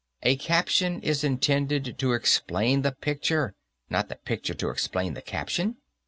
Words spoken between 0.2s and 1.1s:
A caption